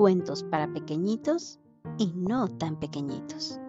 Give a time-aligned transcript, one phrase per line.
[0.00, 1.58] cuentos para pequeñitos
[1.98, 3.60] y no tan pequeñitos.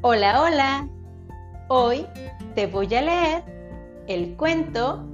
[0.00, 0.88] Hola, hola.
[1.68, 2.06] Hoy
[2.54, 3.44] te voy a leer
[4.08, 5.06] el cuento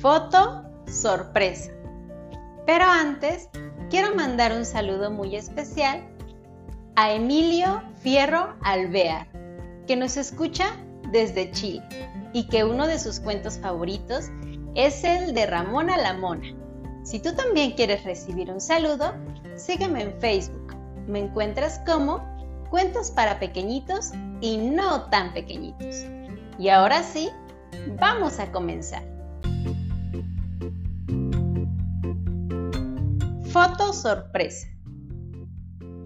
[0.00, 1.70] Foto Sorpresa.
[2.66, 3.48] Pero antes,
[3.88, 6.02] quiero mandar un saludo muy especial
[6.96, 9.28] a Emilio Fierro Alvear,
[9.86, 10.76] que nos escucha
[11.12, 14.30] desde Chile y que uno de sus cuentos favoritos
[14.74, 16.54] es el de Ramona la Mona.
[17.04, 19.14] Si tú también quieres recibir un saludo,
[19.56, 20.74] sígueme en Facebook.
[21.06, 22.20] Me encuentras como
[22.70, 26.04] Cuentos para Pequeñitos y no tan pequeñitos.
[26.58, 27.30] Y ahora sí,
[27.98, 29.02] vamos a comenzar.
[33.52, 34.68] Foto sorpresa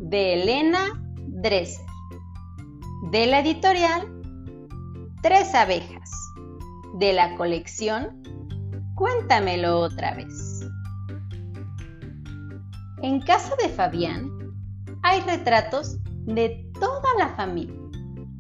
[0.01, 1.91] de Elena Dresser
[3.11, 4.20] de la editorial
[5.23, 6.11] Tres abejas
[6.95, 8.23] de la colección
[8.95, 10.67] Cuéntamelo otra vez.
[13.03, 14.31] En casa de Fabián
[15.03, 17.79] hay retratos de toda la familia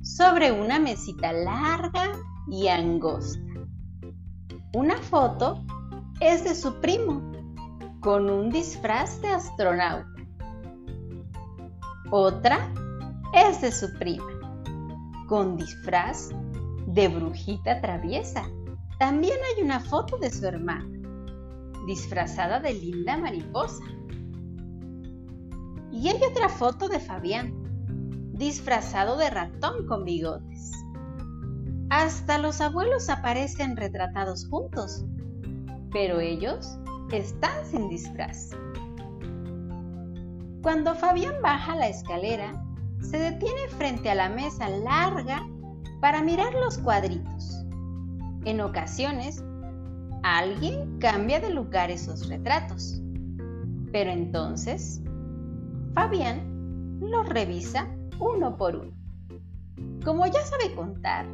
[0.03, 2.12] sobre una mesita larga
[2.51, 3.41] y angosta.
[4.73, 5.62] Una foto
[6.20, 7.31] es de su primo
[8.01, 10.08] con un disfraz de astronauta.
[12.11, 12.73] Otra
[13.34, 14.33] es de su prima
[15.28, 16.31] con disfraz
[16.92, 18.50] de brujita traviesa.
[18.98, 20.91] También hay una foto de su hermana,
[21.86, 23.84] disfrazada de linda mariposa.
[25.92, 27.55] Y hay otra foto de Fabián,
[28.33, 30.72] disfrazado de ratón con bigotes.
[31.91, 35.05] Hasta los abuelos aparecen retratados juntos,
[35.92, 36.78] pero ellos
[37.12, 38.50] están sin disfraz.
[40.62, 42.64] Cuando Fabián baja la escalera,
[43.00, 45.46] se detiene frente a la mesa larga
[46.01, 47.65] para mirar los cuadritos.
[48.45, 49.45] En ocasiones,
[50.23, 53.01] alguien cambia de lugar esos retratos.
[53.92, 55.02] Pero entonces,
[55.95, 57.86] Fabián los revisa
[58.19, 58.92] uno por uno.
[60.05, 61.27] Como ya sabe contar,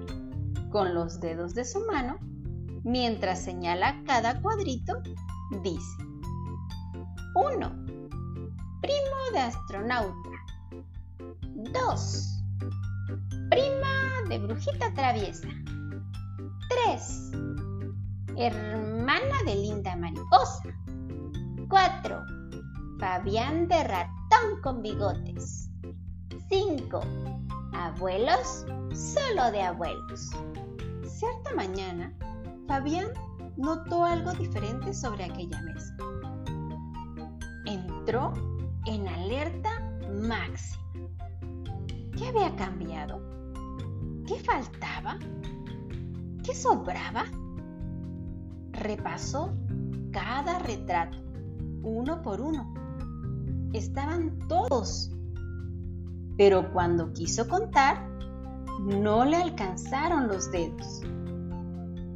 [0.71, 2.19] con los dedos de su mano,
[2.83, 4.95] mientras señala cada cuadrito,
[5.63, 5.97] dice
[7.35, 7.87] 1.
[8.81, 10.31] Primo de astronauta.
[11.73, 12.36] 2
[14.29, 15.49] de brujita traviesa.
[16.87, 17.33] 3.
[18.37, 20.63] Hermana de linda mariposa.
[21.69, 22.23] 4.
[22.99, 25.71] Fabián de ratón con bigotes.
[26.49, 27.01] 5.
[27.73, 30.31] Abuelos solo de abuelos.
[31.05, 32.13] Cierta mañana,
[32.67, 33.09] Fabián
[33.57, 35.97] notó algo diferente sobre aquella mesa.
[37.67, 38.33] Entró
[38.87, 39.71] en alerta
[40.21, 40.83] máxima.
[42.17, 43.36] ¿Qué había cambiado?
[44.27, 45.19] ¿Qué faltaba?
[46.43, 47.25] ¿Qué sobraba?
[48.73, 49.55] Repasó
[50.11, 51.19] cada retrato,
[51.83, 52.75] uno por uno.
[53.73, 55.13] Estaban todos.
[56.37, 58.09] Pero cuando quiso contar,
[58.81, 61.03] no le alcanzaron los dedos.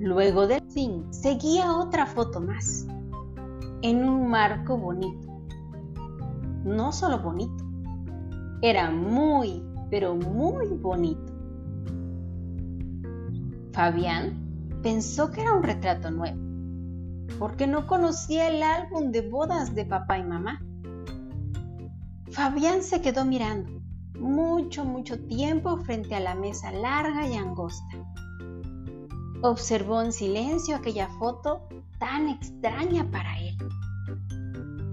[0.00, 2.86] Luego del fin, seguía otra foto más,
[3.82, 5.28] en un marco bonito.
[6.64, 7.64] No solo bonito,
[8.62, 11.29] era muy, pero muy bonito.
[13.72, 16.38] Fabián pensó que era un retrato nuevo,
[17.38, 20.60] porque no conocía el álbum de bodas de papá y mamá.
[22.32, 23.80] Fabián se quedó mirando
[24.20, 27.96] mucho, mucho tiempo frente a la mesa larga y angosta.
[29.42, 31.66] Observó en silencio aquella foto
[31.98, 33.56] tan extraña para él.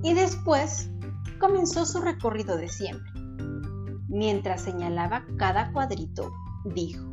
[0.03, 0.89] Y después
[1.39, 3.11] comenzó su recorrido de siempre.
[4.07, 6.31] Mientras señalaba cada cuadrito,
[6.63, 7.03] dijo,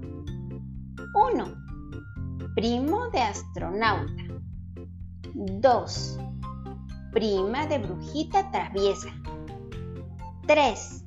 [1.14, 1.64] 1
[2.54, 4.22] primo de astronauta.
[5.34, 6.18] 2.
[7.12, 9.08] Prima de brujita traviesa.
[10.46, 11.04] 3.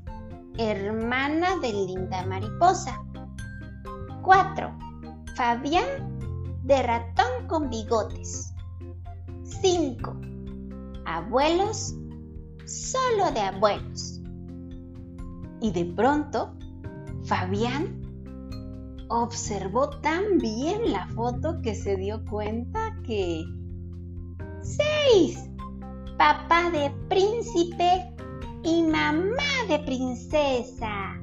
[0.58, 3.02] Hermana de linda mariposa.
[4.24, 4.78] 4.
[5.36, 5.86] Fabián
[6.64, 8.54] de ratón con bigotes.
[9.44, 10.16] 5.
[11.06, 11.96] Abuelos
[12.66, 14.22] solo de abuelos.
[15.62, 16.54] Y de pronto,
[17.24, 17.97] Fabián
[19.10, 23.44] observó tan bien la foto que se dio cuenta que...
[24.62, 25.50] ¡Seis!
[26.18, 28.14] Papá de príncipe
[28.64, 31.16] y mamá de princesa.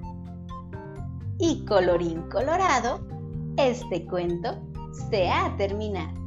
[1.39, 3.01] Y colorín colorado,
[3.57, 4.57] este cuento
[5.11, 6.25] se ha terminado.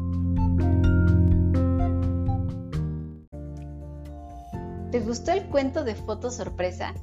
[4.92, 6.94] ¿Te gustó el cuento de foto sorpresa?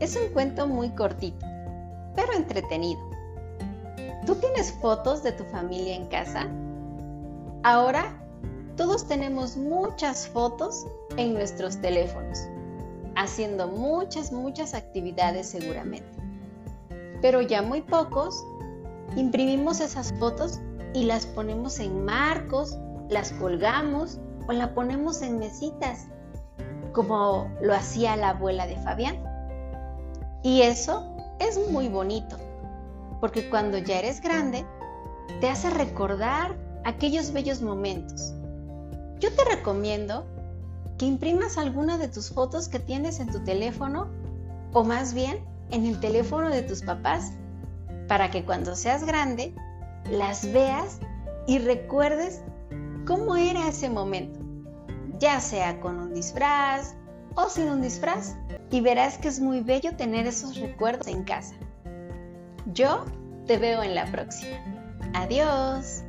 [0.00, 1.46] Es un cuento muy cortito,
[2.14, 3.05] pero entretenido
[4.26, 6.48] ¿Tú tienes fotos de tu familia en casa?
[7.62, 8.12] Ahora
[8.76, 10.84] todos tenemos muchas fotos
[11.16, 12.40] en nuestros teléfonos,
[13.14, 16.10] haciendo muchas, muchas actividades seguramente.
[17.22, 18.44] Pero ya muy pocos
[19.14, 20.58] imprimimos esas fotos
[20.92, 22.76] y las ponemos en marcos,
[23.08, 24.18] las colgamos
[24.48, 26.08] o la ponemos en mesitas,
[26.92, 29.22] como lo hacía la abuela de Fabián.
[30.42, 32.36] Y eso es muy bonito,
[33.20, 34.64] porque cuando ya eres grande,
[35.40, 38.34] te hace recordar aquellos bellos momentos.
[39.18, 40.26] Yo te recomiendo
[40.98, 44.08] que imprimas alguna de tus fotos que tienes en tu teléfono
[44.72, 47.32] o más bien en el teléfono de tus papás
[48.08, 49.54] para que cuando seas grande
[50.10, 51.00] las veas
[51.46, 52.42] y recuerdes
[53.06, 54.40] cómo era ese momento,
[55.18, 56.94] ya sea con un disfraz
[57.34, 58.36] o sin un disfraz,
[58.70, 61.54] y verás que es muy bello tener esos recuerdos en casa.
[62.72, 63.04] Yo
[63.46, 64.56] te veo en la próxima.
[65.14, 66.02] Adiós.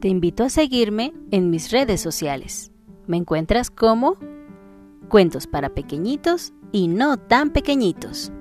[0.00, 2.72] Te invito a seguirme en mis redes sociales.
[3.06, 4.16] Me encuentras como
[5.08, 8.32] Cuentos para Pequeñitos y No tan Pequeñitos.